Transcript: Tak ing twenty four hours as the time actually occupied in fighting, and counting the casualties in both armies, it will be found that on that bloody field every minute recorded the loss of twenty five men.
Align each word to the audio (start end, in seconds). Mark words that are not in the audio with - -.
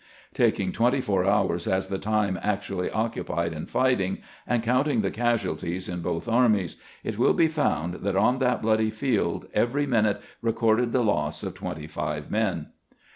Tak 0.33 0.59
ing 0.59 0.71
twenty 0.71 0.99
four 0.99 1.25
hours 1.25 1.67
as 1.67 1.89
the 1.89 1.99
time 1.99 2.39
actually 2.41 2.89
occupied 2.89 3.53
in 3.53 3.67
fighting, 3.67 4.17
and 4.47 4.63
counting 4.63 5.01
the 5.01 5.11
casualties 5.11 5.87
in 5.87 6.01
both 6.01 6.27
armies, 6.27 6.77
it 7.03 7.19
will 7.19 7.33
be 7.33 7.47
found 7.47 7.93
that 7.93 8.15
on 8.17 8.39
that 8.39 8.63
bloody 8.63 8.89
field 8.89 9.47
every 9.53 9.85
minute 9.85 10.19
recorded 10.41 10.91
the 10.91 11.03
loss 11.03 11.43
of 11.43 11.53
twenty 11.53 11.85
five 11.85 12.31
men. 12.31 12.69